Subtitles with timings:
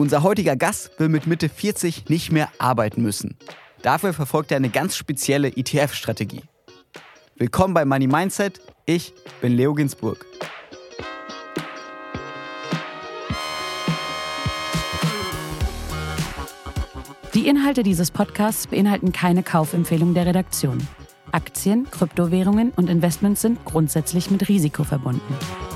[0.00, 3.36] Unser heutiger Gast will mit Mitte 40 nicht mehr arbeiten müssen.
[3.82, 6.40] Dafür verfolgt er eine ganz spezielle ETF-Strategie.
[7.36, 8.62] Willkommen bei Money Mindset.
[8.86, 10.24] Ich bin Leo Ginsburg.
[17.34, 20.78] Die Inhalte dieses Podcasts beinhalten keine Kaufempfehlung der Redaktion.
[21.30, 25.69] Aktien, Kryptowährungen und Investments sind grundsätzlich mit Risiko verbunden.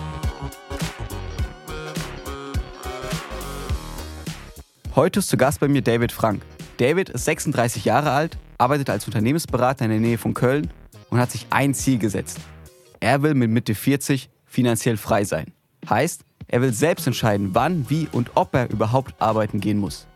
[4.97, 6.43] Heute ist zu Gast bei mir David Frank.
[6.77, 10.71] David ist 36 Jahre alt, arbeitet als Unternehmensberater in der Nähe von Köln
[11.11, 12.39] und hat sich ein Ziel gesetzt.
[13.01, 15.53] Er will mit Mitte 40 finanziell frei sein.
[15.91, 20.07] Heißt, er will selbst entscheiden, wann, wie und ob er überhaupt arbeiten gehen muss.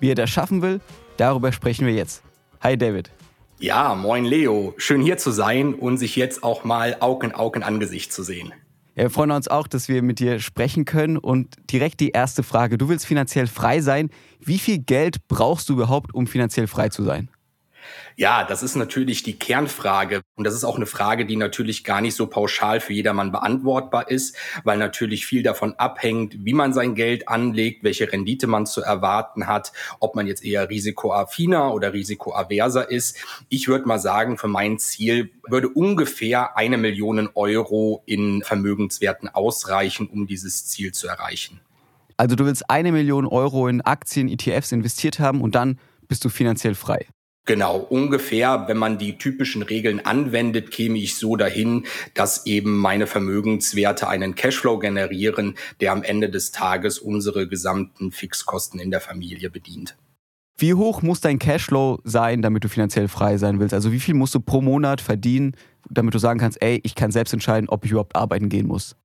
[0.00, 0.80] Wie er das schaffen will,
[1.18, 2.22] darüber sprechen wir jetzt.
[2.62, 3.10] Hi David.
[3.58, 4.72] Ja, moin Leo.
[4.78, 8.22] Schön hier zu sein und sich jetzt auch mal Aug in Aug in Angesicht zu
[8.22, 8.54] sehen.
[8.94, 11.18] Wir freuen uns auch, dass wir mit dir sprechen können.
[11.18, 12.78] Und direkt die erste Frage.
[12.78, 14.10] Du willst finanziell frei sein.
[14.40, 17.28] Wie viel Geld brauchst du überhaupt, um finanziell frei zu sein?
[18.16, 20.22] Ja, das ist natürlich die Kernfrage.
[20.36, 24.08] Und das ist auch eine Frage, die natürlich gar nicht so pauschal für jedermann beantwortbar
[24.08, 28.82] ist, weil natürlich viel davon abhängt, wie man sein Geld anlegt, welche Rendite man zu
[28.82, 33.16] erwarten hat, ob man jetzt eher risikoaffiner oder risikoaverser ist.
[33.48, 40.06] Ich würde mal sagen, für mein Ziel würde ungefähr eine Million Euro in Vermögenswerten ausreichen,
[40.06, 41.60] um dieses Ziel zu erreichen.
[42.16, 46.28] Also du willst eine Million Euro in Aktien, ETFs investiert haben und dann bist du
[46.28, 47.06] finanziell frei.
[47.46, 53.06] Genau, ungefähr, wenn man die typischen Regeln anwendet, käme ich so dahin, dass eben meine
[53.06, 59.50] Vermögenswerte einen Cashflow generieren, der am Ende des Tages unsere gesamten Fixkosten in der Familie
[59.50, 59.94] bedient.
[60.56, 63.74] Wie hoch muss dein Cashflow sein, damit du finanziell frei sein willst?
[63.74, 65.52] Also wie viel musst du pro Monat verdienen,
[65.90, 68.96] damit du sagen kannst, ey, ich kann selbst entscheiden, ob ich überhaupt arbeiten gehen muss?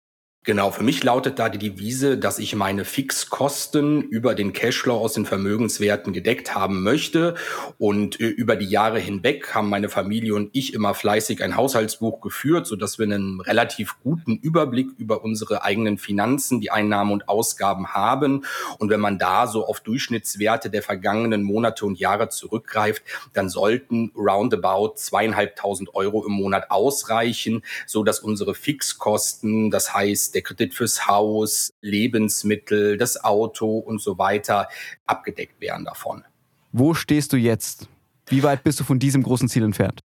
[0.45, 5.11] Genau, für mich lautet da die Devise, dass ich meine Fixkosten über den Cashflow aus
[5.11, 7.35] den Vermögenswerten gedeckt haben möchte.
[7.77, 12.21] Und äh, über die Jahre hinweg haben meine Familie und ich immer fleißig ein Haushaltsbuch
[12.21, 17.89] geführt, sodass wir einen relativ guten Überblick über unsere eigenen Finanzen, die Einnahmen und Ausgaben
[17.89, 18.45] haben.
[18.77, 23.03] Und wenn man da so auf Durchschnittswerte der vergangenen Monate und Jahre zurückgreift,
[23.33, 30.43] dann sollten roundabout zweieinhalbtausend Euro im Monat ausreichen, so dass unsere Fixkosten, das heißt der
[30.43, 34.69] Kredit fürs Haus, Lebensmittel, das Auto und so weiter
[35.05, 36.23] abgedeckt werden davon.
[36.71, 37.87] Wo stehst du jetzt?
[38.27, 39.99] Wie weit bist du von diesem großen Ziel entfernt?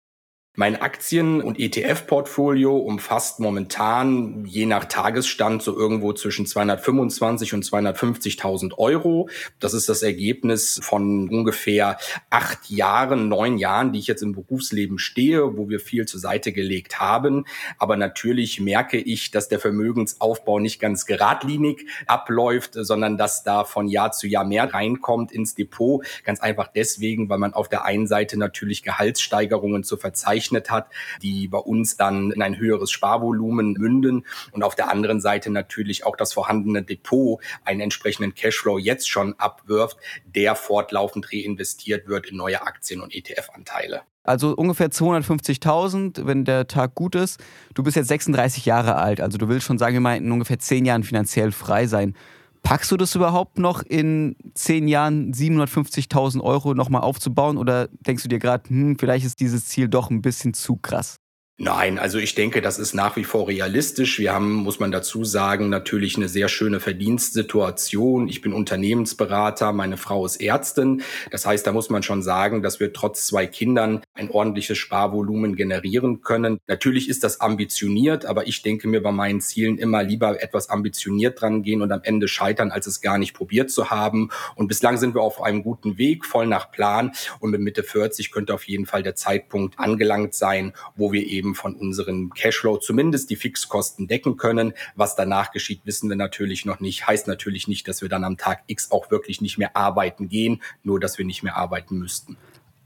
[0.54, 8.76] Mein Aktien- und ETF-Portfolio umfasst momentan je nach Tagesstand so irgendwo zwischen 225 und 250.000
[8.76, 9.30] Euro.
[9.60, 11.96] Das ist das Ergebnis von ungefähr
[12.28, 16.52] acht Jahren, neun Jahren, die ich jetzt im Berufsleben stehe, wo wir viel zur Seite
[16.52, 17.46] gelegt haben.
[17.78, 23.88] Aber natürlich merke ich, dass der Vermögensaufbau nicht ganz geradlinig abläuft, sondern dass da von
[23.88, 26.04] Jahr zu Jahr mehr reinkommt ins Depot.
[26.24, 30.88] Ganz einfach deswegen, weil man auf der einen Seite natürlich Gehaltssteigerungen zu verzeichnen gerechnet hat,
[31.22, 36.04] die bei uns dann in ein höheres Sparvolumen münden und auf der anderen Seite natürlich
[36.04, 42.36] auch das vorhandene Depot einen entsprechenden Cashflow jetzt schon abwirft, der fortlaufend reinvestiert wird in
[42.36, 44.02] neue Aktien und ETF-Anteile.
[44.25, 47.41] Also ungefähr 250.000, wenn der Tag gut ist.
[47.75, 50.58] Du bist jetzt 36 Jahre alt, also du willst schon, sagen wir mal, in ungefähr
[50.58, 52.14] 10 Jahren finanziell frei sein.
[52.62, 58.28] Packst du das überhaupt noch in zehn Jahren 750.000 Euro nochmal aufzubauen oder denkst du
[58.28, 61.21] dir gerade, hm, vielleicht ist dieses Ziel doch ein bisschen zu krass?
[61.58, 64.18] Nein, also ich denke, das ist nach wie vor realistisch.
[64.18, 68.26] Wir haben, muss man dazu sagen, natürlich eine sehr schöne Verdienstsituation.
[68.26, 71.02] Ich bin Unternehmensberater, meine Frau ist Ärztin.
[71.30, 75.54] Das heißt, da muss man schon sagen, dass wir trotz zwei Kindern ein ordentliches Sparvolumen
[75.54, 76.58] generieren können.
[76.68, 81.42] Natürlich ist das ambitioniert, aber ich denke mir bei meinen Zielen immer lieber etwas ambitioniert
[81.42, 84.30] dran gehen und am Ende scheitern, als es gar nicht probiert zu haben.
[84.56, 87.12] Und bislang sind wir auf einem guten Weg, voll nach Plan.
[87.40, 91.41] Und mit Mitte 40 könnte auf jeden Fall der Zeitpunkt angelangt sein, wo wir eben
[91.42, 94.75] eben von unserem Cashflow zumindest die Fixkosten decken können.
[94.94, 97.08] Was danach geschieht, wissen wir natürlich noch nicht.
[97.08, 100.62] Heißt natürlich nicht, dass wir dann am Tag X auch wirklich nicht mehr arbeiten gehen,
[100.84, 102.37] nur dass wir nicht mehr arbeiten müssten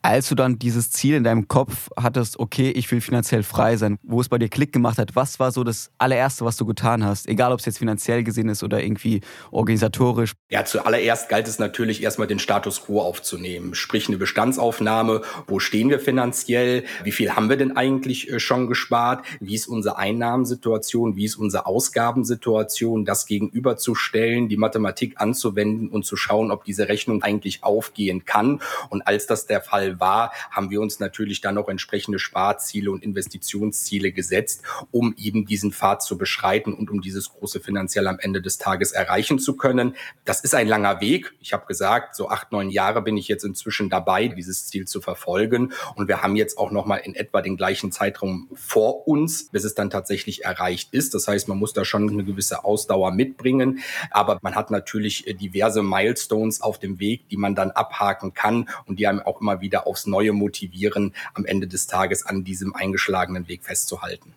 [0.06, 3.98] als du dann dieses Ziel in deinem Kopf hattest, okay, ich will finanziell frei sein,
[4.02, 7.04] wo es bei dir Klick gemacht hat, was war so das allererste, was du getan
[7.04, 7.28] hast?
[7.28, 9.20] Egal, ob es jetzt finanziell gesehen ist oder irgendwie
[9.50, 10.32] organisatorisch.
[10.48, 15.22] Ja, zuallererst galt es natürlich erstmal den Status quo aufzunehmen, sprich eine Bestandsaufnahme.
[15.48, 16.84] Wo stehen wir finanziell?
[17.02, 19.24] Wie viel haben wir denn eigentlich äh, schon gespart?
[19.40, 21.16] Wie ist unsere Einnahmensituation?
[21.16, 23.04] Wie ist unsere Ausgabensituation?
[23.04, 28.60] Das gegenüberzustellen, die Mathematik anzuwenden und zu schauen, ob diese Rechnung eigentlich aufgehen kann.
[28.88, 32.90] Und als das der Fall Fall war, haben wir uns natürlich dann auch entsprechende Sparziele
[32.90, 38.18] und Investitionsziele gesetzt, um eben diesen Pfad zu beschreiten und um dieses große finanziell am
[38.18, 39.94] Ende des Tages erreichen zu können.
[40.24, 41.34] Das ist ein langer Weg.
[41.40, 45.00] Ich habe gesagt, so acht, neun Jahre bin ich jetzt inzwischen dabei, dieses Ziel zu
[45.00, 45.72] verfolgen.
[45.94, 49.64] Und wir haben jetzt auch noch mal in etwa den gleichen Zeitraum vor uns, bis
[49.64, 51.14] es dann tatsächlich erreicht ist.
[51.14, 53.80] Das heißt, man muss da schon eine gewisse Ausdauer mitbringen.
[54.10, 58.68] Aber man hat natürlich äh, diverse Milestones auf dem Weg, die man dann abhaken kann
[58.86, 62.74] und die einem auch immer wieder aufs Neue motivieren, am Ende des Tages an diesem
[62.74, 64.34] eingeschlagenen Weg festzuhalten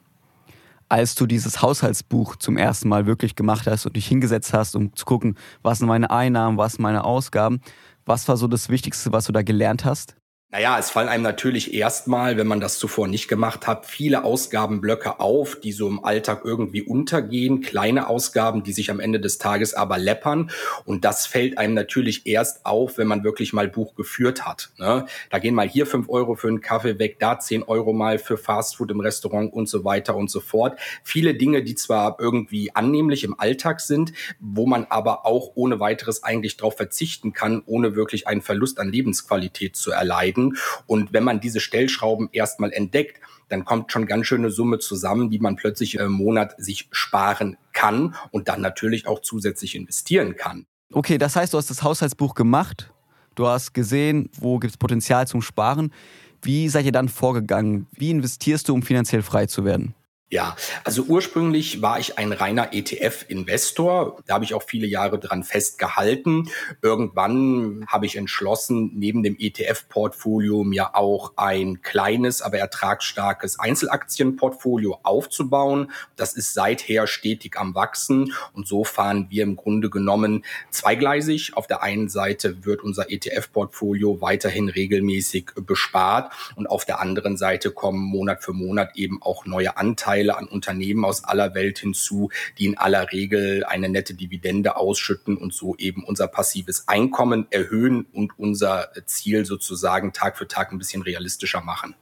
[0.90, 4.96] als du dieses Haushaltsbuch zum ersten Mal wirklich gemacht hast und dich hingesetzt hast, um
[4.96, 7.62] zu gucken, was sind meine Einnahmen, was sind meine Ausgaben,
[8.06, 10.16] was war so das Wichtigste, was du da gelernt hast?
[10.52, 15.20] Naja, es fallen einem natürlich erstmal, wenn man das zuvor nicht gemacht hat, viele Ausgabenblöcke
[15.20, 19.76] auf, die so im Alltag irgendwie untergehen, kleine Ausgaben, die sich am Ende des Tages
[19.76, 20.50] aber läppern.
[20.86, 24.72] Und das fällt einem natürlich erst auf, wenn man wirklich mal Buch geführt hat.
[24.80, 25.06] Ne?
[25.30, 28.36] Da gehen mal hier fünf Euro für einen Kaffee weg, da zehn Euro mal für
[28.36, 30.80] Fastfood im Restaurant und so weiter und so fort.
[31.04, 36.24] Viele Dinge, die zwar irgendwie annehmlich im Alltag sind, wo man aber auch ohne weiteres
[36.24, 40.58] eigentlich darauf verzichten kann, ohne wirklich einen Verlust an Lebensqualität zu erleiden arbeiten.
[40.88, 43.20] Und wenn man diese Stellschrauben erstmal entdeckt,
[43.50, 48.16] dann kommt schon ganz schöne Summe zusammen, die man plötzlich im Monat sich sparen kann
[48.32, 50.66] und dann natürlich auch zusätzlich investieren kann.
[50.94, 52.92] Okay, das heißt, du hast das Haushaltsbuch gemacht,
[53.36, 55.92] du hast gesehen, wo gibt es Potenzial zum Sparen.
[56.42, 57.88] Wie seid ihr dann vorgegangen?
[57.92, 59.94] Wie investierst du, um finanziell frei zu werden?
[60.32, 64.22] Ja, also ursprünglich war ich ein reiner ETF-Investor.
[64.28, 66.52] Da habe ich auch viele Jahre dran festgehalten.
[66.84, 75.92] Irgendwann habe ich entschlossen, neben dem ETF-Portfolio mir auch ein kleines, aber ertragsstarkes Einzelaktienportfolio aufzubauen.
[76.16, 78.32] Das ist seither stetig am Wachsen.
[78.54, 81.58] Und so fahren wir im Grunde genommen zweigleisig.
[81.58, 87.72] Auf der einen Seite wird unser ETF-Portfolio weiterhin regelmäßig bespart und auf der anderen Seite
[87.72, 92.30] kommen Monat für Monat eben auch neue Anteile Anteile an Unternehmen aus aller Welt hinzu,
[92.58, 98.06] die in aller Regel eine nette Dividende ausschütten und so eben unser passives Einkommen erhöhen
[98.12, 101.96] und unser Ziel sozusagen Tag für Tag ein bisschen realistischer machen.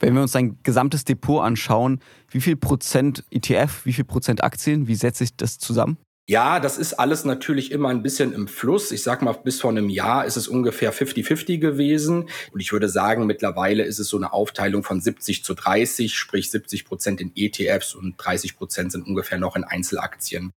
[0.00, 2.00] Wenn wir uns dein gesamtes Depot anschauen,
[2.30, 5.98] wie viel Prozent ETF, wie viel Prozent Aktien, wie setzt sich das zusammen?
[6.30, 8.92] Ja, das ist alles natürlich immer ein bisschen im Fluss.
[8.92, 12.28] Ich sag mal, bis vor einem Jahr ist es ungefähr 50-50 gewesen.
[12.52, 16.50] Und ich würde sagen, mittlerweile ist es so eine Aufteilung von 70 zu 30, sprich
[16.50, 20.52] 70 Prozent in ETFs und 30 Prozent sind ungefähr noch in Einzelaktien.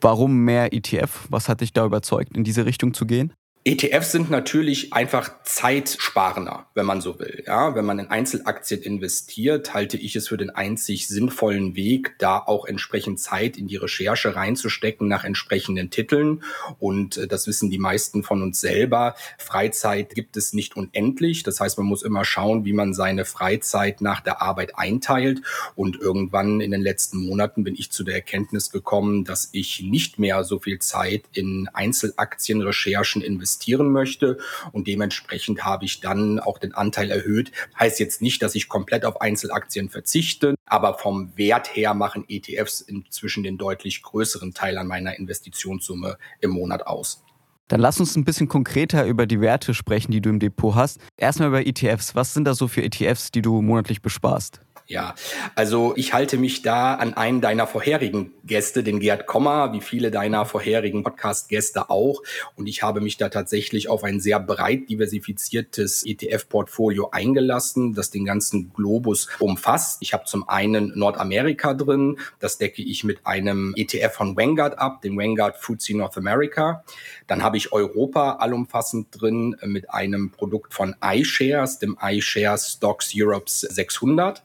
[0.00, 1.26] Warum mehr ETF?
[1.28, 3.32] Was hat dich da überzeugt, in diese Richtung zu gehen?
[3.68, 7.42] ETFs sind natürlich einfach zeitsparender, wenn man so will.
[7.48, 12.38] Ja, wenn man in Einzelaktien investiert, halte ich es für den einzig sinnvollen Weg, da
[12.38, 16.44] auch entsprechend Zeit in die Recherche reinzustecken nach entsprechenden Titeln.
[16.78, 19.16] Und äh, das wissen die meisten von uns selber.
[19.36, 21.42] Freizeit gibt es nicht unendlich.
[21.42, 25.42] Das heißt, man muss immer schauen, wie man seine Freizeit nach der Arbeit einteilt.
[25.74, 30.20] Und irgendwann in den letzten Monaten bin ich zu der Erkenntnis gekommen, dass ich nicht
[30.20, 34.38] mehr so viel Zeit in Einzelaktienrecherchen investiere investieren möchte.
[34.72, 37.52] Und dementsprechend habe ich dann auch den Anteil erhöht.
[37.78, 42.80] Heißt jetzt nicht, dass ich komplett auf Einzelaktien verzichte, aber vom Wert her machen ETFs
[42.80, 47.22] inzwischen den deutlich größeren Teil an meiner Investitionssumme im Monat aus.
[47.68, 51.00] Dann lass uns ein bisschen konkreter über die Werte sprechen, die du im Depot hast.
[51.16, 52.14] Erstmal über ETFs.
[52.14, 54.60] Was sind da so für ETFs, die du monatlich besparst?
[54.88, 55.16] Ja,
[55.56, 60.12] also ich halte mich da an einen deiner vorherigen Gäste, den Gerd Kommer, wie viele
[60.12, 62.22] deiner vorherigen Podcast-Gäste auch.
[62.54, 68.24] Und ich habe mich da tatsächlich auf ein sehr breit diversifiziertes ETF-Portfolio eingelassen, das den
[68.24, 69.98] ganzen Globus umfasst.
[70.02, 75.02] Ich habe zum einen Nordamerika drin, das decke ich mit einem ETF von Vanguard ab,
[75.02, 76.84] dem Vanguard FTSE North America.
[77.26, 83.62] Dann habe ich Europa allumfassend drin mit einem Produkt von iShares, dem iShares Stocks Europes
[83.62, 84.44] 600.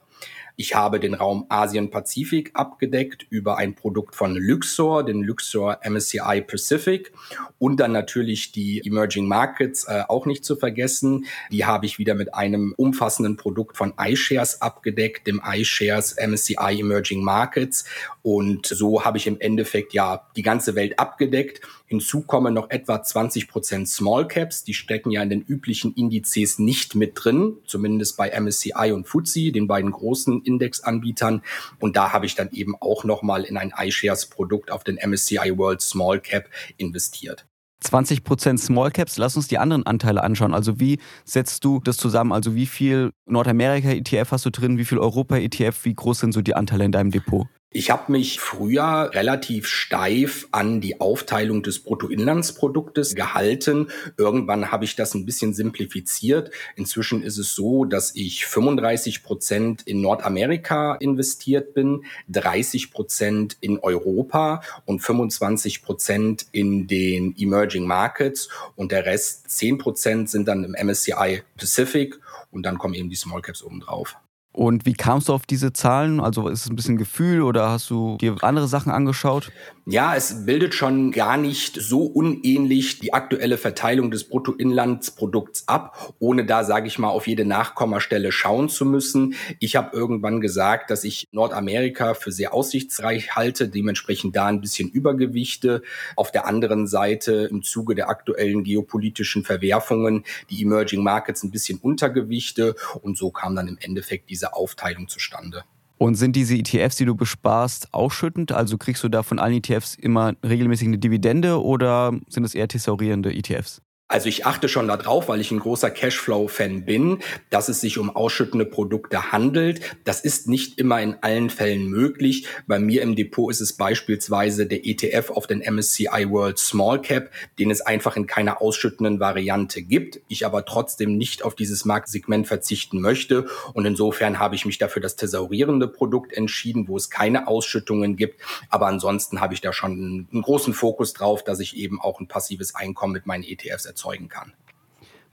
[0.55, 7.11] Ich habe den Raum Asien-Pazifik abgedeckt über ein Produkt von Luxor, den Luxor MSCI Pacific
[7.59, 11.25] und dann natürlich die Emerging Markets äh, auch nicht zu vergessen.
[11.51, 17.23] Die habe ich wieder mit einem umfassenden Produkt von iShares abgedeckt, dem iShares MSCI Emerging
[17.23, 17.85] Markets
[18.21, 21.61] und so habe ich im Endeffekt ja die ganze Welt abgedeckt.
[21.91, 24.63] Hinzu kommen noch etwa 20 Prozent Small Caps.
[24.63, 29.51] Die stecken ja in den üblichen Indizes nicht mit drin, zumindest bei MSCI und FTSE,
[29.51, 31.41] den beiden großen Indexanbietern.
[31.79, 35.57] Und da habe ich dann eben auch nochmal in ein iShares Produkt auf den MSCI
[35.57, 37.45] World Small Cap investiert.
[37.83, 39.17] 20% Small Caps.
[39.17, 40.53] Lass uns die anderen Anteile anschauen.
[40.53, 42.31] Also wie setzt du das zusammen?
[42.31, 44.77] Also wie viel Nordamerika ETF hast du drin?
[44.77, 45.83] Wie viel Europa ETF?
[45.83, 47.47] Wie groß sind so die Anteile in deinem Depot?
[47.73, 53.87] Ich habe mich früher relativ steif an die Aufteilung des Bruttoinlandsproduktes gehalten.
[54.17, 56.51] Irgendwann habe ich das ein bisschen simplifiziert.
[56.75, 63.79] Inzwischen ist es so, dass ich 35 Prozent in Nordamerika investiert bin, 30 Prozent in
[63.79, 70.65] Europa und 25 Prozent in den Emerging Markets und der Rest 10 Prozent sind dann
[70.65, 72.19] im MSCI Pacific
[72.51, 74.17] und dann kommen eben die Small Caps oben drauf.
[74.53, 76.19] Und wie kamst du auf diese Zahlen?
[76.19, 79.49] Also ist es ein bisschen Gefühl oder hast du dir andere Sachen angeschaut?
[79.85, 86.45] Ja, es bildet schon gar nicht so unähnlich die aktuelle Verteilung des Bruttoinlandsprodukts ab, ohne
[86.45, 89.35] da, sage ich mal, auf jede Nachkommastelle schauen zu müssen.
[89.59, 94.89] Ich habe irgendwann gesagt, dass ich Nordamerika für sehr aussichtsreich halte, dementsprechend da ein bisschen
[94.89, 95.81] Übergewichte.
[96.15, 101.79] Auf der anderen Seite im Zuge der aktuellen geopolitischen Verwerfungen die Emerging Markets ein bisschen
[101.79, 105.63] Untergewichte und so kam dann im Endeffekt diese diese Aufteilung zustande.
[105.97, 108.51] Und sind diese ETFs, die du besparst, ausschüttend?
[108.51, 112.67] Also kriegst du da von allen ETFs immer regelmäßig eine Dividende oder sind es eher
[112.67, 113.83] thesaurierende ETFs?
[114.11, 118.13] Also ich achte schon darauf, weil ich ein großer Cashflow-Fan bin, dass es sich um
[118.13, 119.79] ausschüttende Produkte handelt.
[120.03, 122.45] Das ist nicht immer in allen Fällen möglich.
[122.67, 127.31] Bei mir im Depot ist es beispielsweise der ETF auf den MSCI World Small Cap,
[127.57, 130.19] den es einfach in keiner ausschüttenden Variante gibt.
[130.27, 133.47] Ich aber trotzdem nicht auf dieses Marktsegment verzichten möchte.
[133.73, 138.41] Und insofern habe ich mich dafür das thesaurierende Produkt entschieden, wo es keine Ausschüttungen gibt.
[138.67, 142.27] Aber ansonsten habe ich da schon einen großen Fokus drauf, dass ich eben auch ein
[142.27, 144.53] passives Einkommen mit meinen ETFs erzeuge erzeugen kann.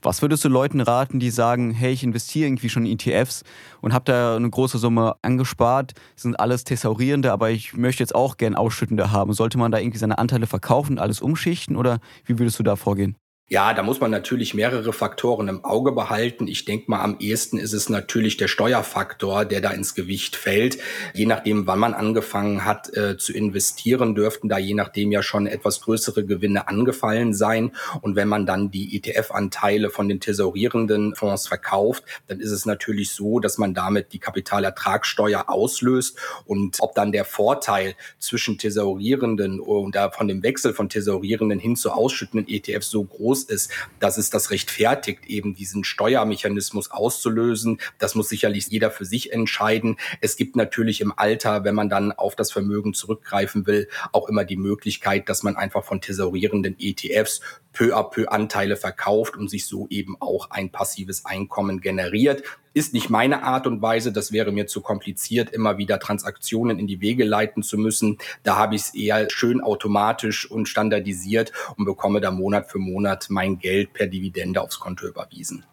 [0.01, 3.43] Was würdest du Leuten raten, die sagen, hey, ich investiere irgendwie schon in ETFs
[3.81, 8.15] und habe da eine große Summe angespart, das sind alles thesaurierende, aber ich möchte jetzt
[8.15, 9.33] auch gern ausschüttende haben.
[9.33, 12.77] Sollte man da irgendwie seine Anteile verkaufen und alles umschichten oder wie würdest du da
[12.77, 13.17] vorgehen?
[13.51, 16.47] Ja, da muss man natürlich mehrere Faktoren im Auge behalten.
[16.47, 20.77] Ich denke mal, am ehesten ist es natürlich der Steuerfaktor, der da ins Gewicht fällt.
[21.15, 25.47] Je nachdem, wann man angefangen hat äh, zu investieren, dürften da je nachdem ja schon
[25.47, 27.73] etwas größere Gewinne angefallen sein.
[28.03, 33.13] Und wenn man dann die ETF-Anteile von den tesorierenden Fonds verkauft, dann ist es natürlich
[33.13, 36.19] so, dass man damit die Kapitalertragssteuer auslöst.
[36.45, 41.77] Und ob dann der Vorteil zwischen tesorierenden und da von dem Wechsel von tesorierenden hin
[41.77, 47.81] zu ausschüttenden ETFs so groß groß ist, dass es das rechtfertigt, eben diesen Steuermechanismus auszulösen.
[47.99, 49.97] Das muss sicherlich jeder für sich entscheiden.
[50.21, 54.45] Es gibt natürlich im Alter, wenn man dann auf das Vermögen zurückgreifen will, auch immer
[54.45, 57.41] die Möglichkeit, dass man einfach von tesorierenden ETFs
[57.73, 62.43] peu à peu Anteile verkauft und sich so eben auch ein passives Einkommen generiert.
[62.75, 66.87] Ist nicht meine Art und Weise, das wäre mir zu kompliziert, immer wieder Transaktionen in
[66.87, 68.19] die Wege leiten zu müssen.
[68.43, 73.27] Da habe ich es eher schön automatisch und standardisiert und bekomme da Monat für Monat
[73.31, 75.65] mein Geld per Dividende aufs Konto überwiesen.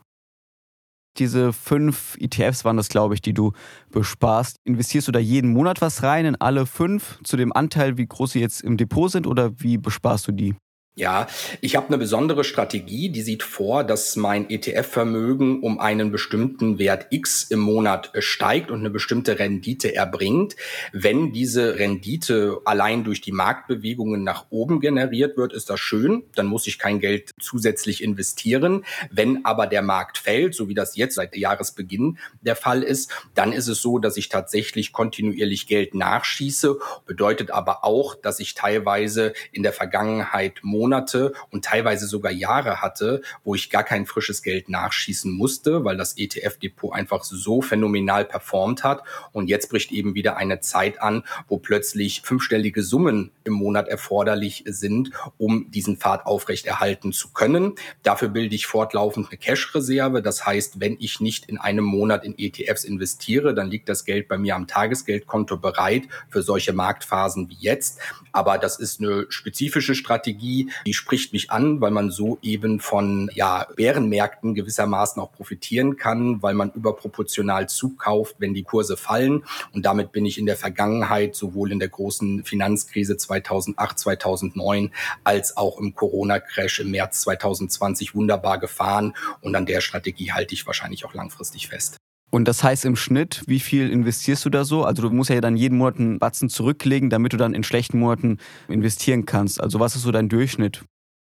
[1.17, 3.53] Diese fünf ETFs waren das, glaube ich, die du
[3.89, 4.57] besparst.
[4.65, 8.31] Investierst du da jeden Monat was rein in alle fünf zu dem Anteil, wie groß
[8.31, 10.55] sie jetzt im Depot sind oder wie besparst du die?
[10.97, 11.27] Ja,
[11.59, 17.07] ich habe eine besondere Strategie, die sieht vor, dass mein ETF-Vermögen um einen bestimmten Wert
[17.09, 20.55] X im Monat steigt und eine bestimmte Rendite erbringt.
[20.93, 26.45] Wenn diese Rendite allein durch die Marktbewegungen nach oben generiert wird, ist das schön, dann
[26.45, 28.85] muss ich kein Geld zusätzlich investieren.
[29.11, 33.51] Wenn aber der Markt fällt, so wie das jetzt seit Jahresbeginn der Fall ist, dann
[33.51, 39.33] ist es so, dass ich tatsächlich kontinuierlich Geld nachschieße, bedeutet aber auch, dass ich teilweise
[39.51, 44.43] in der Vergangenheit Monate Monate und teilweise sogar Jahre hatte, wo ich gar kein frisches
[44.43, 49.01] Geld nachschießen musste, weil das ETF-Depot einfach so phänomenal performt hat.
[49.31, 54.63] Und jetzt bricht eben wieder eine Zeit an, wo plötzlich fünfstellige Summen im Monat erforderlich
[54.67, 57.73] sind, um diesen Pfad aufrechterhalten zu können.
[58.03, 60.21] Dafür bilde ich fortlaufend eine Cash-Reserve.
[60.21, 64.27] Das heißt, wenn ich nicht in einem Monat in ETFs investiere, dann liegt das Geld
[64.27, 67.99] bei mir am Tagesgeldkonto bereit für solche Marktphasen wie jetzt.
[68.31, 73.29] Aber das ist eine spezifische Strategie, die spricht mich an, weil man so eben von
[73.33, 79.43] ja, Bärenmärkten gewissermaßen auch profitieren kann, weil man überproportional zukauft, wenn die Kurse fallen.
[79.73, 84.91] Und damit bin ich in der Vergangenheit sowohl in der großen Finanzkrise 2008, 2009
[85.23, 89.13] als auch im Corona-Crash im März 2020 wunderbar gefahren.
[89.41, 91.97] Und an der Strategie halte ich wahrscheinlich auch langfristig fest.
[92.35, 94.83] Und das heißt im Schnitt, wie viel investierst du da so?
[94.83, 97.97] Also du musst ja dann jeden Monat einen Batzen zurücklegen, damit du dann in schlechten
[97.97, 99.61] Monaten investieren kannst.
[99.61, 100.83] Also was ist so dein Durchschnitt?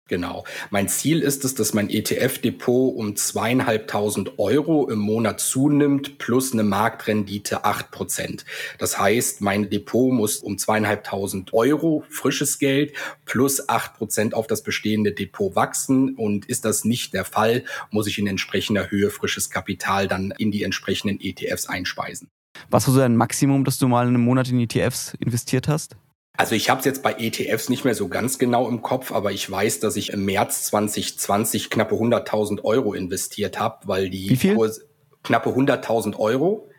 [0.07, 0.45] Genau.
[0.69, 6.63] Mein Ziel ist es, dass mein ETF-Depot um zweieinhalbtausend Euro im Monat zunimmt, plus eine
[6.63, 8.45] Marktrendite acht Prozent.
[8.77, 12.93] Das heißt, mein Depot muss um zweieinhalbtausend Euro frisches Geld
[13.25, 16.15] plus acht Prozent auf das bestehende Depot wachsen.
[16.15, 20.51] Und ist das nicht der Fall, muss ich in entsprechender Höhe frisches Kapital dann in
[20.51, 22.29] die entsprechenden ETFs einspeisen.
[22.69, 25.97] Was war so dein Maximum, dass du mal einen Monat in ETFs investiert hast?
[26.37, 29.31] Also ich habe es jetzt bei ETFs nicht mehr so ganz genau im Kopf, aber
[29.31, 34.27] ich weiß, dass ich im März 2020 knappe 100.000 Euro investiert habe, weil die?
[34.53, 34.85] Kurse
[35.23, 36.69] knappe 100.000 Euro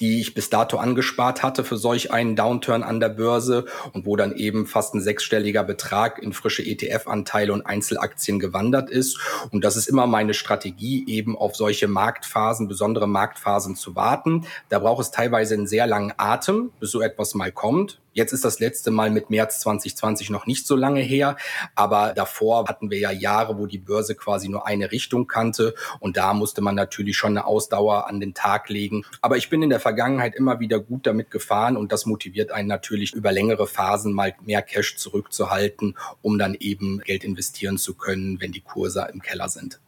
[0.00, 4.16] die ich bis dato angespart hatte für solch einen Downturn an der Börse und wo
[4.16, 9.18] dann eben fast ein sechsstelliger Betrag in frische ETF-Anteile und Einzelaktien gewandert ist.
[9.50, 14.46] Und das ist immer meine Strategie, eben auf solche Marktphasen, besondere Marktphasen zu warten.
[14.68, 18.00] Da braucht es teilweise einen sehr langen Atem, bis so etwas mal kommt.
[18.18, 21.36] Jetzt ist das letzte Mal mit März 2020 noch nicht so lange her,
[21.76, 26.16] aber davor hatten wir ja Jahre, wo die Börse quasi nur eine Richtung kannte und
[26.16, 29.04] da musste man natürlich schon eine Ausdauer an den Tag legen.
[29.22, 32.66] Aber ich bin in der Vergangenheit immer wieder gut damit gefahren und das motiviert einen
[32.66, 38.40] natürlich über längere Phasen mal mehr Cash zurückzuhalten, um dann eben Geld investieren zu können,
[38.40, 39.78] wenn die Kurse im Keller sind.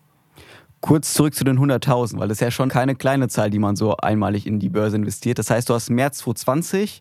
[0.81, 3.75] Kurz zurück zu den 100.000, weil das ist ja schon keine kleine Zahl, die man
[3.75, 5.41] so einmalig in die Börse investiert.
[5.41, 7.01] Das heißt, du hast März 2020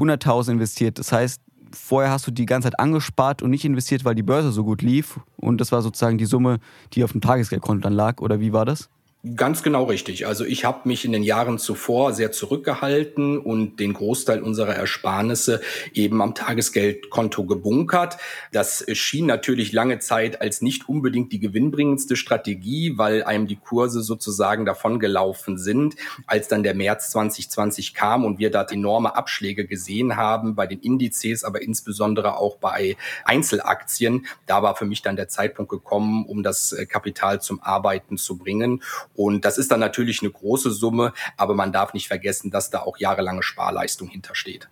[0.00, 0.98] 100.000 investiert.
[0.98, 1.40] Das heißt,
[1.72, 4.82] vorher hast du die ganze Zeit angespart und nicht investiert, weil die Börse so gut
[4.82, 5.20] lief.
[5.36, 6.58] Und das war sozusagen die Summe,
[6.92, 8.20] die auf dem Tagesgeldkonto dann lag.
[8.20, 8.88] Oder wie war das?
[9.36, 10.26] Ganz genau richtig.
[10.26, 15.60] Also ich habe mich in den Jahren zuvor sehr zurückgehalten und den Großteil unserer Ersparnisse
[15.92, 18.16] eben am Tagesgeldkonto gebunkert.
[18.50, 24.00] Das schien natürlich lange Zeit als nicht unbedingt die gewinnbringendste Strategie, weil einem die Kurse
[24.00, 25.96] sozusagen davongelaufen sind.
[26.26, 30.80] Als dann der März 2020 kam und wir da enorme Abschläge gesehen haben bei den
[30.80, 32.96] Indizes, aber insbesondere auch bei
[33.26, 38.38] Einzelaktien, da war für mich dann der Zeitpunkt gekommen, um das Kapital zum Arbeiten zu
[38.38, 38.82] bringen.
[39.20, 42.78] Und das ist dann natürlich eine große Summe, aber man darf nicht vergessen, dass da
[42.78, 44.70] auch jahrelange Sparleistung hintersteht.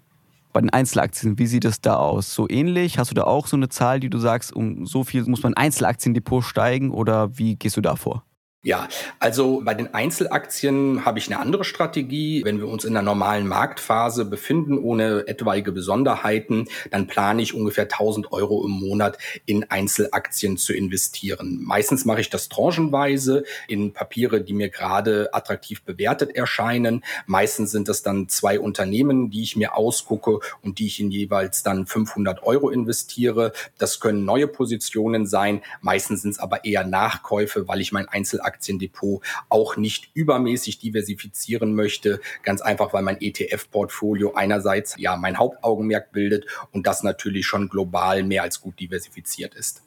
[0.55, 2.33] Bei den Einzelaktien, wie sieht es da aus?
[2.33, 2.97] So ähnlich?
[2.97, 5.53] Hast du da auch so eine Zahl, die du sagst, um so viel muss man
[5.53, 8.25] Einzelaktiendepot steigen oder wie gehst du da vor?
[8.65, 8.89] Ja,
[9.21, 12.43] also bei den Einzelaktien habe ich eine andere Strategie.
[12.45, 17.85] Wenn wir uns in einer normalen Marktphase befinden, ohne etwaige Besonderheiten, dann plane ich ungefähr
[17.85, 21.61] 1000 Euro im Monat in Einzelaktien zu investieren.
[21.63, 27.05] Meistens mache ich das tranchenweise in Papiere, die mir gerade attraktiv bewertet erscheinen.
[27.27, 31.63] Meistens sind das dann zwei Unternehmen, die ich mir ausgucke und die ich in jeweils
[31.63, 33.53] dann 500 Euro investiere.
[33.79, 35.63] Das können neue Positionen sein.
[35.81, 41.75] Meistens sind es aber eher Nachkäufe, weil ich mein Einzelaktien Aktiendepot auch nicht übermäßig diversifizieren
[41.75, 42.21] möchte.
[42.43, 48.25] Ganz einfach, weil mein ETF-Portfolio einerseits ja mein Hauptaugenmerk bildet und das natürlich schon global
[48.25, 49.83] mehr als gut diversifiziert ist.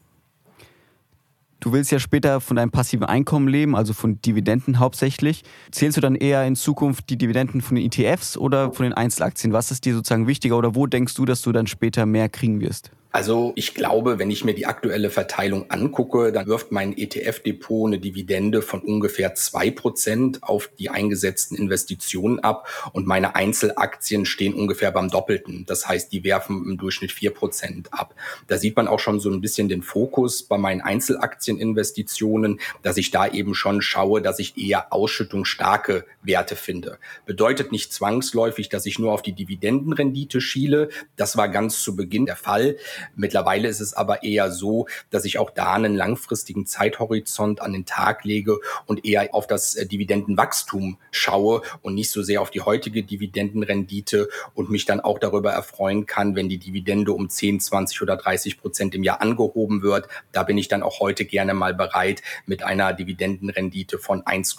[1.61, 5.43] Du willst ja später von deinem passiven Einkommen leben, also von Dividenden hauptsächlich.
[5.69, 9.53] Zählst du dann eher in Zukunft die Dividenden von den ETFs oder von den Einzelaktien?
[9.53, 12.61] Was ist dir sozusagen wichtiger oder wo denkst du, dass du dann später mehr kriegen
[12.61, 12.89] wirst?
[13.13, 17.99] Also ich glaube, wenn ich mir die aktuelle Verteilung angucke, dann wirft mein ETF-Depot eine
[17.99, 24.91] Dividende von ungefähr zwei Prozent auf die eingesetzten Investitionen ab und meine Einzelaktien stehen ungefähr
[24.91, 25.65] beim Doppelten.
[25.65, 28.15] Das heißt, die werfen im Durchschnitt vier Prozent ab.
[28.47, 33.11] Da sieht man auch schon so ein bisschen den Fokus bei meinen Einzelaktieninvestitionen, dass ich
[33.11, 36.97] da eben schon schaue, dass ich eher ausschüttungsstarke Werte finde.
[37.25, 40.89] Bedeutet nicht zwangsläufig, dass ich nur auf die Dividendenrendite schiele.
[41.17, 42.77] Das war ganz zu Beginn der Fall.
[43.15, 47.85] Mittlerweile ist es aber eher so, dass ich auch da einen langfristigen Zeithorizont an den
[47.85, 52.61] Tag lege und eher auf das äh, Dividendenwachstum schaue und nicht so sehr auf die
[52.61, 58.01] heutige Dividendenrendite und mich dann auch darüber erfreuen kann, wenn die Dividende um 10, 20
[58.01, 60.07] oder 30 Prozent im Jahr angehoben wird.
[60.31, 64.55] Da bin ich dann auch heute gerne mal bereit, mit einer Dividendenrendite von 1,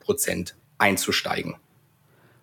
[0.00, 1.56] Prozent einzusteigen.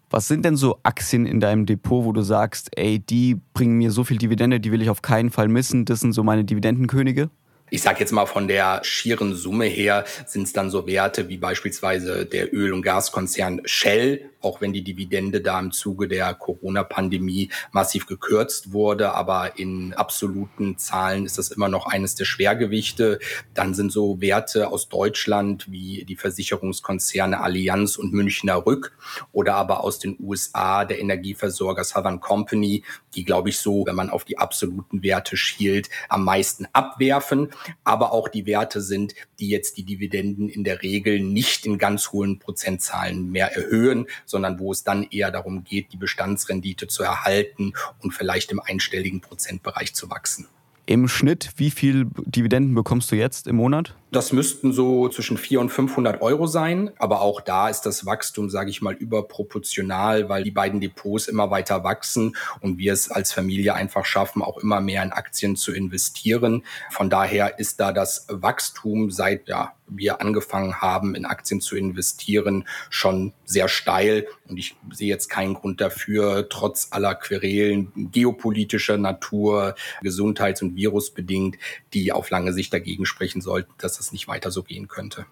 [0.10, 3.92] Was sind denn so Aktien in deinem Depot, wo du sagst, ey, die bringen mir
[3.92, 7.30] so viel Dividende, die will ich auf keinen Fall missen, das sind so meine Dividendenkönige?
[7.70, 11.38] ich sage jetzt mal von der schieren Summe her sind es dann so Werte wie
[11.38, 17.50] beispielsweise der Öl- und Gaskonzern Shell, auch wenn die Dividende da im Zuge der Corona-Pandemie
[17.72, 23.20] massiv gekürzt wurde, aber in absoluten Zahlen ist das immer noch eines der Schwergewichte.
[23.54, 28.98] Dann sind so Werte aus Deutschland wie die Versicherungskonzerne Allianz und Münchner Rück
[29.32, 32.84] oder aber aus den USA der Energieversorger Southern Company,
[33.16, 37.50] die glaube ich so, wenn man auf die absoluten Werte schielt, am meisten abwerfen
[37.84, 42.12] aber auch die Werte sind, die jetzt die Dividenden in der Regel nicht in ganz
[42.12, 47.74] hohen Prozentzahlen mehr erhöhen, sondern wo es dann eher darum geht, die Bestandsrendite zu erhalten
[48.04, 50.48] und vielleicht im einstelligen Prozentbereich zu wachsen.
[50.90, 53.94] Im Schnitt, wie viel Dividenden bekommst du jetzt im Monat?
[54.10, 56.92] Das müssten so zwischen 400 und 500 Euro sein.
[56.98, 61.52] Aber auch da ist das Wachstum, sage ich mal, überproportional, weil die beiden Depots immer
[61.52, 65.74] weiter wachsen und wir es als Familie einfach schaffen, auch immer mehr in Aktien zu
[65.74, 66.64] investieren.
[66.90, 72.66] Von daher ist da das Wachstum seit ja, wir angefangen haben, in Aktien zu investieren,
[72.90, 74.26] schon sehr steil.
[74.48, 81.58] Und ich sehe jetzt keinen Grund dafür, trotz aller Querelen geopolitischer Natur, gesundheits- und virusbedingt,
[81.94, 85.26] die auf lange Sicht dagegen sprechen sollten, dass das nicht weiter so gehen könnte.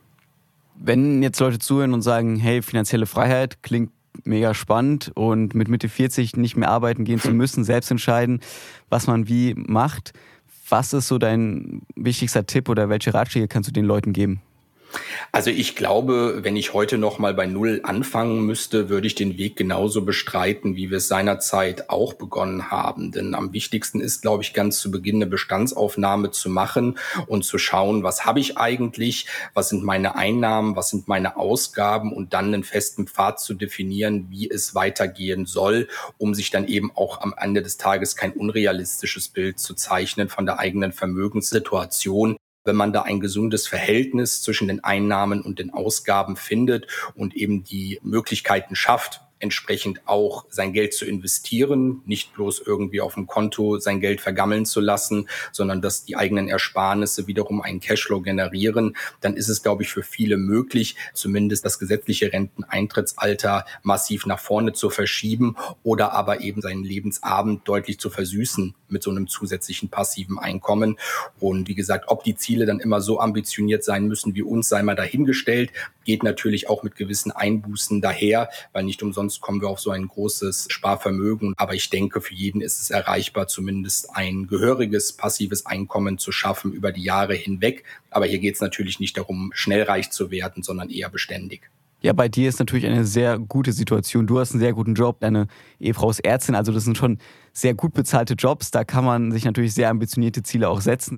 [0.78, 3.92] Wenn jetzt Leute zuhören und sagen, hey, finanzielle Freiheit klingt
[4.26, 8.42] mega spannend und mit Mitte 40 nicht mehr arbeiten gehen zu müssen, selbst entscheiden,
[8.90, 10.12] was man wie macht.
[10.68, 14.42] Was ist so dein wichtigster Tipp oder welche Ratschläge kannst du den Leuten geben?
[15.32, 19.38] Also ich glaube, wenn ich heute noch mal bei Null anfangen müsste, würde ich den
[19.38, 23.12] Weg genauso bestreiten, wie wir es seinerzeit auch begonnen haben.
[23.12, 27.58] Denn am wichtigsten ist, glaube ich, ganz zu Beginn eine Bestandsaufnahme zu machen und zu
[27.58, 32.54] schauen, was habe ich eigentlich, was sind meine Einnahmen, was sind meine Ausgaben und dann
[32.54, 37.34] einen festen Pfad zu definieren, wie es weitergehen soll, um sich dann eben auch am
[37.38, 43.04] Ende des Tages kein unrealistisches Bild zu zeichnen von der eigenen Vermögenssituation wenn man da
[43.04, 49.21] ein gesundes Verhältnis zwischen den Einnahmen und den Ausgaben findet und eben die Möglichkeiten schafft,
[49.46, 54.66] entsprechend auch sein Geld zu investieren, nicht bloß irgendwie auf dem Konto sein Geld vergammeln
[54.66, 59.84] zu lassen, sondern dass die eigenen Ersparnisse wiederum einen Cashflow generieren, dann ist es, glaube
[59.84, 66.42] ich, für viele möglich, zumindest das gesetzliche Renteneintrittsalter massiv nach vorne zu verschieben oder aber
[66.42, 70.98] eben seinen Lebensabend deutlich zu versüßen mit so einem zusätzlichen passiven Einkommen.
[71.40, 74.82] Und wie gesagt, ob die Ziele dann immer so ambitioniert sein müssen wie uns, sei
[74.82, 75.72] mal dahingestellt,
[76.06, 80.08] geht natürlich auch mit gewissen Einbußen daher, weil nicht umsonst kommen wir auf so ein
[80.08, 81.54] großes Sparvermögen.
[81.58, 86.71] Aber ich denke, für jeden ist es erreichbar, zumindest ein gehöriges passives Einkommen zu schaffen
[86.71, 87.84] über die Jahre hinweg.
[88.10, 91.69] Aber hier geht es natürlich nicht darum, schnell reich zu werden, sondern eher beständig.
[92.02, 94.28] Ja, bei dir ist natürlich eine sehr gute Situation.
[94.28, 95.48] Du hast einen sehr guten Job, deine
[95.80, 97.17] Ehefrau ist Ärztin, also das sind schon
[97.52, 98.69] sehr gut bezahlte Jobs.
[98.69, 101.17] Da kann man sich natürlich sehr ambitionierte Ziele auch setzen.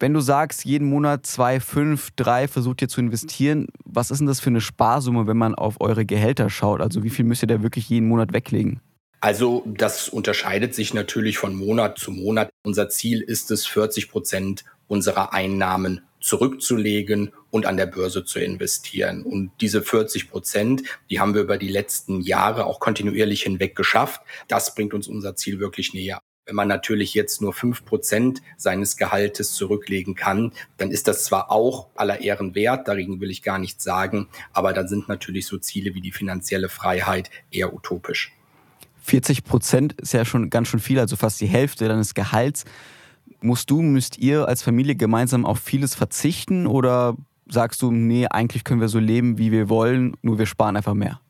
[0.00, 4.28] Wenn du sagst, jeden Monat zwei, fünf, drei versucht ihr zu investieren, was ist denn
[4.28, 6.80] das für eine Sparsumme, wenn man auf eure Gehälter schaut?
[6.80, 8.80] Also wie viel müsst ihr da wirklich jeden Monat weglegen?
[9.20, 12.50] Also das unterscheidet sich natürlich von Monat zu Monat.
[12.62, 19.24] Unser Ziel ist es, 40 Prozent unserer Einnahmen zurückzulegen und an der Börse zu investieren.
[19.24, 24.20] Und diese 40 Prozent, die haben wir über die letzten Jahre auch kontinuierlich hinweg geschafft.
[24.46, 26.20] Das bringt uns unser Ziel wirklich näher.
[26.48, 31.50] Wenn man natürlich jetzt nur fünf Prozent seines Gehaltes zurücklegen kann, dann ist das zwar
[31.50, 35.58] auch aller Ehren wert, dagegen will ich gar nichts sagen, aber dann sind natürlich so
[35.58, 38.32] Ziele wie die finanzielle Freiheit eher utopisch.
[39.02, 42.64] 40 Prozent ist ja schon ganz schön viel, also fast die Hälfte deines Gehalts.
[43.42, 47.14] Musst du, müsst ihr als Familie gemeinsam auf vieles verzichten oder
[47.46, 50.94] sagst du, nee, eigentlich können wir so leben, wie wir wollen, nur wir sparen einfach
[50.94, 51.20] mehr?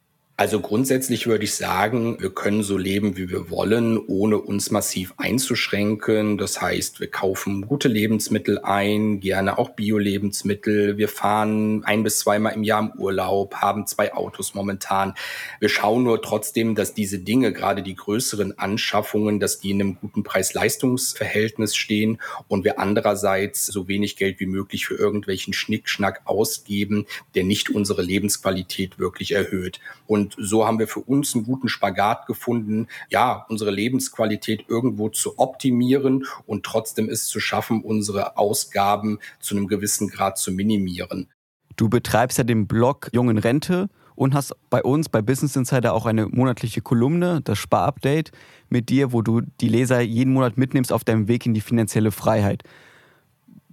[0.41, 5.13] Also grundsätzlich würde ich sagen, wir können so leben, wie wir wollen, ohne uns massiv
[5.17, 6.39] einzuschränken.
[6.39, 10.97] Das heißt, wir kaufen gute Lebensmittel ein, gerne auch Bio-Lebensmittel.
[10.97, 15.15] Wir fahren ein bis zweimal im Jahr im Urlaub, haben zwei Autos momentan.
[15.59, 19.99] Wir schauen nur trotzdem, dass diese Dinge, gerade die größeren Anschaffungen, dass die in einem
[20.01, 27.07] guten Preis-Leistungs-Verhältnis stehen und wir andererseits so wenig Geld wie möglich für irgendwelchen Schnickschnack ausgeben,
[27.35, 29.81] der nicht unsere Lebensqualität wirklich erhöht.
[30.07, 35.09] Und und so haben wir für uns einen guten Spagat gefunden, ja, unsere Lebensqualität irgendwo
[35.09, 41.29] zu optimieren und trotzdem es zu schaffen, unsere Ausgaben zu einem gewissen Grad zu minimieren.
[41.77, 46.05] Du betreibst ja den Blog Jungen Rente und hast bei uns bei Business Insider auch
[46.05, 48.33] eine monatliche Kolumne, das Sparupdate,
[48.69, 52.11] mit dir, wo du die Leser jeden Monat mitnimmst auf deinem Weg in die finanzielle
[52.11, 52.65] Freiheit.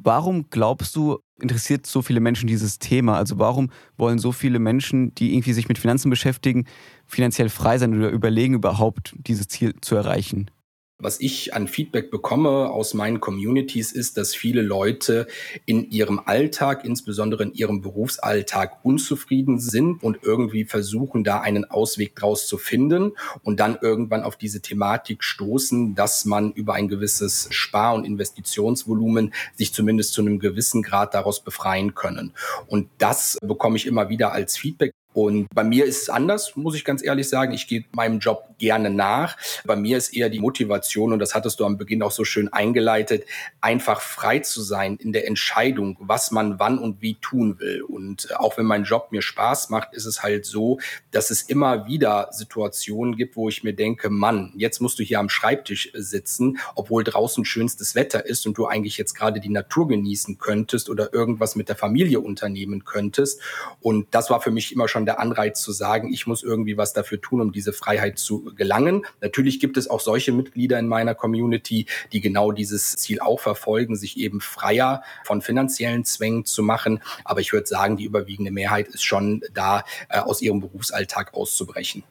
[0.06, 3.18] Warum glaubst du, interessiert so viele Menschen dieses Thema?
[3.18, 6.66] Also warum wollen so viele Menschen, die irgendwie sich mit Finanzen beschäftigen,
[7.08, 10.52] finanziell frei sein oder überlegen überhaupt, dieses Ziel zu erreichen?
[10.98, 15.28] Was ich an Feedback bekomme aus meinen Communities ist, dass viele Leute
[15.66, 22.16] in ihrem Alltag, insbesondere in ihrem Berufsalltag, unzufrieden sind und irgendwie versuchen, da einen Ausweg
[22.16, 23.12] draus zu finden
[23.44, 29.34] und dann irgendwann auf diese Thematik stoßen, dass man über ein gewisses Spar- und Investitionsvolumen
[29.54, 32.32] sich zumindest zu einem gewissen Grad daraus befreien können.
[32.68, 36.76] Und das bekomme ich immer wieder als Feedback Und bei mir ist es anders, muss
[36.76, 37.54] ich ganz ehrlich sagen.
[37.54, 39.38] Ich gehe meinem Job gerne nach.
[39.64, 42.52] Bei mir ist eher die Motivation, und das hattest du am Beginn auch so schön
[42.52, 43.24] eingeleitet,
[43.62, 47.82] einfach frei zu sein in der Entscheidung, was man wann und wie tun will.
[47.82, 50.80] Und auch wenn mein Job mir Spaß macht, ist es halt so,
[51.12, 55.22] dass es immer wieder Situationen gibt, wo ich mir denke, Mann, jetzt musst du hier
[55.22, 59.88] am Schreibtisch sitzen, obwohl draußen schönstes Wetter ist und du eigentlich jetzt gerade die Natur
[59.88, 63.40] genießen könntest oder irgendwas mit der Familie unternehmen könntest.
[63.80, 66.94] Und das war für mich immer schon der Anreiz zu sagen, ich muss irgendwie was
[66.94, 69.06] dafür tun, um diese Freiheit zu gelangen.
[69.22, 73.96] Natürlich gibt es auch solche Mitglieder in meiner Community, die genau dieses Ziel auch verfolgen,
[73.96, 77.00] sich eben freier von finanziellen Zwängen zu machen.
[77.24, 82.04] Aber ich würde sagen, die überwiegende Mehrheit ist schon da, äh, aus ihrem Berufsalltag auszubrechen.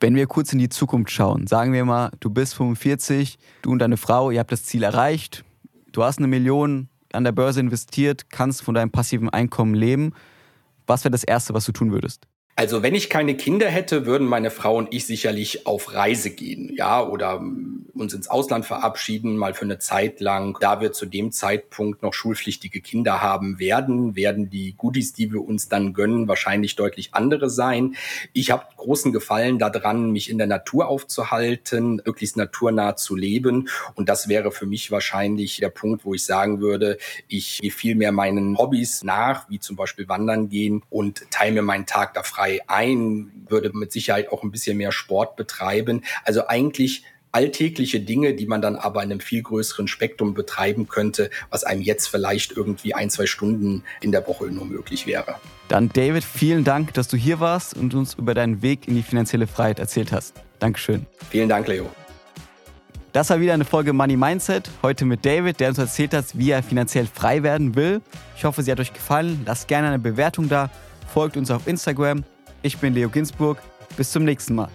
[0.00, 3.78] Wenn wir kurz in die Zukunft schauen, sagen wir mal, du bist 45, du und
[3.78, 5.44] deine Frau, ihr habt das Ziel erreicht,
[5.92, 10.12] du hast eine Million an der Börse investiert, kannst von deinem passiven Einkommen leben.
[10.86, 12.26] Was wäre das Erste, was du tun würdest?
[12.56, 16.72] Also wenn ich keine Kinder hätte, würden meine Frau und ich sicherlich auf Reise gehen,
[16.76, 20.56] ja, oder ähm, uns ins Ausland verabschieden, mal für eine Zeit lang.
[20.60, 25.42] Da wir zu dem Zeitpunkt noch schulpflichtige Kinder haben werden, werden die Goodies, die wir
[25.42, 27.96] uns dann gönnen, wahrscheinlich deutlich andere sein.
[28.32, 33.68] Ich habe großen Gefallen daran, mich in der Natur aufzuhalten, möglichst naturnah zu leben.
[33.94, 37.96] Und das wäre für mich wahrscheinlich der Punkt, wo ich sagen würde, ich gehe viel
[37.96, 42.22] mehr meinen Hobbys nach, wie zum Beispiel Wandern gehen und teile mir meinen Tag da
[42.22, 46.02] frei frei ein, würde mit Sicherheit auch ein bisschen mehr Sport betreiben.
[46.24, 51.30] Also eigentlich alltägliche Dinge, die man dann aber in einem viel größeren Spektrum betreiben könnte,
[51.50, 55.36] was einem jetzt vielleicht irgendwie ein, zwei Stunden in der Woche nur möglich wäre.
[55.68, 59.02] Dann David, vielen Dank, dass du hier warst und uns über deinen Weg in die
[59.02, 60.34] finanzielle Freiheit erzählt hast.
[60.60, 61.06] Dankeschön.
[61.30, 61.90] Vielen Dank, Leo.
[63.12, 64.70] Das war wieder eine Folge Money Mindset.
[64.82, 68.00] Heute mit David, der uns erzählt hat, wie er finanziell frei werden will.
[68.36, 69.42] Ich hoffe, sie hat euch gefallen.
[69.46, 70.70] Lasst gerne eine Bewertung da.
[71.12, 72.24] Folgt uns auf Instagram.
[72.64, 73.58] Ich bin Leo Ginsburg.
[73.98, 74.70] Bis zum nächsten Mal.